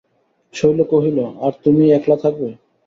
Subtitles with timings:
[0.53, 2.49] শৈল কহিল, আর, তুমিই একলা থাকবে?